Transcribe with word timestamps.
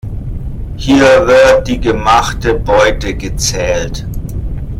Hier 0.77 1.27
wird 1.27 1.67
die 1.67 1.79
gemachte 1.79 2.55
Beute 2.55 3.13
gezählt. 3.13 4.07